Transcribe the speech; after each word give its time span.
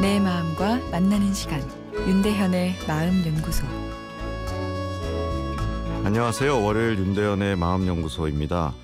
내 0.00 0.20
마음과 0.20 0.90
만나는 0.92 1.34
시간 1.34 1.60
윤대현의 1.92 2.76
마음 2.86 3.26
연구소 3.26 3.66
안녕하세요. 6.04 6.62
월요일 6.62 6.98
윤대현의 6.98 7.56
마음 7.56 7.84
연구소입니다. 7.88 8.74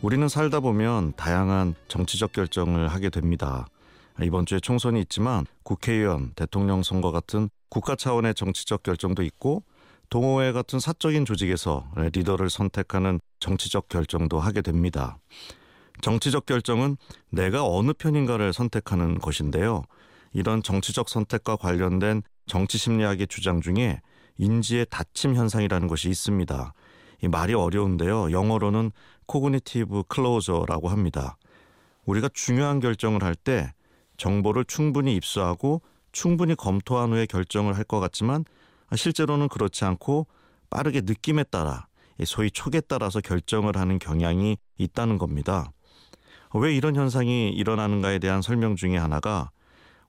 우리는 0.00 0.28
살다 0.28 0.60
보면 0.60 1.14
다양한 1.16 1.74
정치적 1.88 2.30
결정을 2.30 2.86
하게 2.86 3.10
됩니다. 3.10 3.66
이번 4.22 4.46
주에 4.46 4.60
총선이 4.60 5.00
있지만 5.00 5.44
국회의원, 5.64 6.34
대통령 6.36 6.84
선거 6.84 7.10
같은 7.10 7.50
국가 7.68 7.96
차원의 7.96 8.36
정치적 8.36 8.84
결정도 8.84 9.24
있고 9.24 9.64
동호회 10.08 10.52
같은 10.52 10.78
사적인 10.78 11.24
조직에서 11.24 11.84
리더를 12.12 12.48
선택하는 12.48 13.18
정치적 13.40 13.88
결정도 13.88 14.38
하게 14.38 14.62
됩니다. 14.62 15.18
정치적 16.00 16.46
결정은 16.46 16.96
내가 17.28 17.66
어느 17.66 17.92
편인가를 17.92 18.52
선택하는 18.52 19.18
것인데요. 19.18 19.82
이런 20.32 20.62
정치적 20.62 21.08
선택과 21.08 21.56
관련된 21.56 22.22
정치 22.46 22.78
심리학의 22.78 23.26
주장 23.28 23.60
중에 23.60 24.00
인지의 24.38 24.86
닫힘 24.90 25.34
현상이라는 25.34 25.88
것이 25.88 26.08
있습니다. 26.08 26.72
이 27.22 27.28
말이 27.28 27.54
어려운데요. 27.54 28.32
영어로는 28.32 28.92
cognitive 29.26 30.04
closure라고 30.08 30.88
합니다. 30.88 31.36
우리가 32.06 32.28
중요한 32.32 32.80
결정을 32.80 33.22
할 33.22 33.34
때 33.34 33.72
정보를 34.16 34.64
충분히 34.64 35.14
입수하고 35.16 35.82
충분히 36.12 36.54
검토한 36.54 37.12
후에 37.12 37.26
결정을 37.26 37.76
할 37.76 37.84
것 37.84 38.00
같지만 38.00 38.44
실제로는 38.94 39.48
그렇지 39.48 39.84
않고 39.84 40.26
빠르게 40.68 41.02
느낌에 41.02 41.44
따라 41.44 41.86
소위 42.24 42.50
촉에 42.50 42.80
따라서 42.80 43.20
결정을 43.20 43.76
하는 43.76 43.98
경향이 43.98 44.58
있다는 44.78 45.18
겁니다. 45.18 45.72
왜 46.54 46.74
이런 46.74 46.96
현상이 46.96 47.50
일어나는가에 47.50 48.18
대한 48.18 48.42
설명 48.42 48.76
중에 48.76 48.96
하나가 48.96 49.50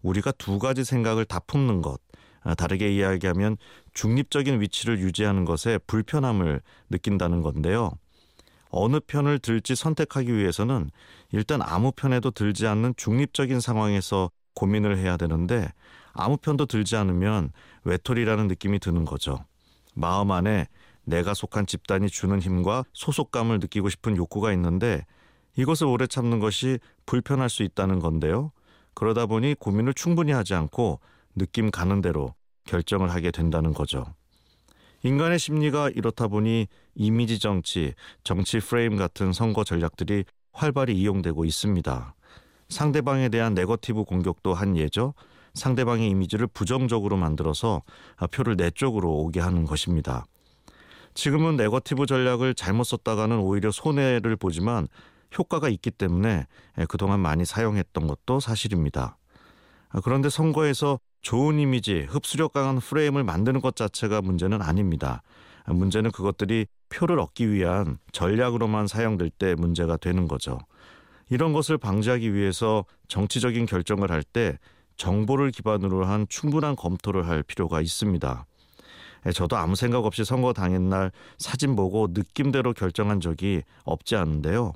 우리가 0.01 0.31
두 0.33 0.59
가지 0.59 0.83
생각을 0.83 1.25
다 1.25 1.39
품는 1.39 1.81
것, 1.81 1.99
아, 2.43 2.55
다르게 2.55 2.91
이야기하면 2.91 3.57
중립적인 3.93 4.61
위치를 4.61 4.99
유지하는 4.99 5.45
것에 5.45 5.77
불편함을 5.85 6.61
느낀다는 6.89 7.41
건데요. 7.41 7.91
어느 8.69 8.99
편을 8.99 9.39
들지 9.39 9.75
선택하기 9.75 10.35
위해서는 10.35 10.89
일단 11.31 11.61
아무 11.61 11.91
편에도 11.91 12.31
들지 12.31 12.67
않는 12.67 12.93
중립적인 12.97 13.59
상황에서 13.59 14.31
고민을 14.55 14.97
해야 14.97 15.17
되는데 15.17 15.67
아무 16.13 16.37
편도 16.37 16.65
들지 16.65 16.95
않으면 16.95 17.51
외톨이라는 17.83 18.47
느낌이 18.47 18.79
드는 18.79 19.05
거죠. 19.05 19.45
마음 19.93 20.31
안에 20.31 20.67
내가 21.03 21.33
속한 21.33 21.65
집단이 21.65 22.09
주는 22.09 22.39
힘과 22.39 22.85
소속감을 22.93 23.59
느끼고 23.59 23.89
싶은 23.89 24.15
욕구가 24.17 24.53
있는데 24.53 25.05
이것을 25.57 25.87
오래 25.87 26.07
참는 26.07 26.39
것이 26.39 26.79
불편할 27.05 27.49
수 27.49 27.63
있다는 27.63 27.99
건데요. 27.99 28.51
그러다 28.93 29.25
보니 29.25 29.55
고민을 29.55 29.93
충분히 29.93 30.31
하지 30.31 30.53
않고 30.53 30.99
느낌 31.35 31.71
가는 31.71 32.01
대로 32.01 32.33
결정을 32.65 33.09
하게 33.09 33.31
된다는 33.31 33.73
거죠. 33.73 34.05
인간의 35.03 35.39
심리가 35.39 35.89
이렇다 35.89 36.27
보니 36.27 36.67
이미지 36.95 37.39
정치, 37.39 37.93
정치 38.23 38.59
프레임 38.59 38.97
같은 38.97 39.33
선거 39.33 39.63
전략들이 39.63 40.25
활발히 40.53 40.93
이용되고 40.99 41.45
있습니다. 41.45 42.13
상대방에 42.69 43.29
대한 43.29 43.53
네거티브 43.53 44.03
공격도 44.03 44.53
한 44.53 44.77
예죠. 44.77 45.13
상대방의 45.53 46.09
이미지를 46.09 46.47
부정적으로 46.47 47.17
만들어서 47.17 47.81
표를 48.31 48.55
내 48.55 48.69
쪽으로 48.69 49.11
오게 49.11 49.39
하는 49.39 49.65
것입니다. 49.65 50.25
지금은 51.13 51.57
네거티브 51.57 52.05
전략을 52.05 52.53
잘못 52.53 52.85
썼다가는 52.85 53.37
오히려 53.39 53.71
손해를 53.71 54.37
보지만 54.37 54.87
효과가 55.37 55.69
있기 55.69 55.91
때문에 55.91 56.45
그동안 56.89 57.19
많이 57.19 57.45
사용했던 57.45 58.07
것도 58.07 58.39
사실입니다. 58.39 59.17
그런데 60.03 60.29
선거에서 60.29 60.99
좋은 61.21 61.59
이미지, 61.59 62.07
흡수력 62.09 62.53
강한 62.53 62.79
프레임을 62.79 63.23
만드는 63.23 63.61
것 63.61 63.75
자체가 63.75 64.21
문제는 64.21 64.61
아닙니다. 64.61 65.21
문제는 65.67 66.11
그것들이 66.11 66.65
표를 66.89 67.19
얻기 67.19 67.51
위한 67.51 67.99
전략으로만 68.11 68.87
사용될 68.87 69.29
때 69.29 69.55
문제가 69.55 69.97
되는 69.97 70.27
거죠. 70.27 70.57
이런 71.29 71.53
것을 71.53 71.77
방지하기 71.77 72.33
위해서 72.33 72.85
정치적인 73.07 73.65
결정을 73.65 74.11
할 74.11 74.23
때 74.23 74.57
정보를 74.97 75.51
기반으로 75.51 76.05
한 76.05 76.27
충분한 76.29 76.75
검토를 76.75 77.27
할 77.27 77.41
필요가 77.43 77.81
있습니다. 77.81 78.45
저도 79.33 79.55
아무 79.55 79.75
생각 79.75 80.05
없이 80.05 80.23
선거 80.23 80.53
당일 80.53 80.89
날 80.89 81.11
사진 81.37 81.75
보고 81.75 82.07
느낌대로 82.11 82.73
결정한 82.73 83.19
적이 83.19 83.63
없지 83.83 84.15
않은데요. 84.15 84.73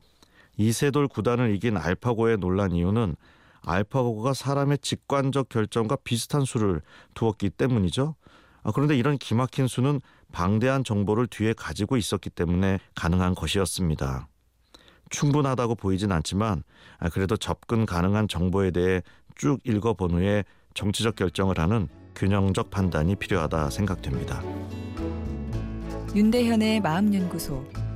이세돌 0.58 1.08
구단을 1.08 1.54
이긴 1.56 1.78
알파고의 1.78 2.38
논란 2.38 2.72
이유는 2.72 3.16
알파고가 3.62 4.34
사람의 4.34 4.80
직관적 4.80 5.50
결정과 5.50 5.98
비슷한 6.04 6.46
수를 6.46 6.82
두었기 7.14 7.50
때문이죠. 7.52 8.16
아, 8.64 8.72
그런데 8.72 8.98
이런 8.98 9.18
기막힌 9.18 9.68
수는 9.68 10.02
방대한 10.32 10.84
정보를 10.84 11.28
뒤에 11.28 11.54
가지고 11.54 11.98
있었기 11.98 12.30
때문에 12.30 12.80
가능한 12.96 13.36
것이었습니다. 13.36 14.28
충분하다고 15.10 15.76
보이진 15.76 16.12
않지만 16.12 16.64
아, 17.00 17.10
그래도 17.10 17.38
접근 17.38 17.86
가능한 17.86 18.28
정보에 18.28 18.72
대해 18.72 19.02
쭉 19.36 19.60
읽어본 19.64 20.12
후에 20.12 20.44
정치적 20.74 21.16
결정을 21.16 21.60
하는 21.60 21.88
균형적 22.16 22.70
판단이 22.70 23.16
필요하다 23.16 23.70
생각됩니다. 23.70 24.42
윤대현의 26.16 26.80
마음연구소 26.82 27.85